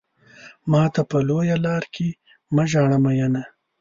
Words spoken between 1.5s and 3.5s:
لار کې مه ژاړه مينه.